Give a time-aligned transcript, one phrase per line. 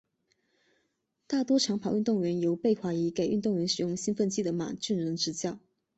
[1.27, 5.59] 大多长跑运动员由被怀疑给运动员使用兴奋剂的马俊仁执教。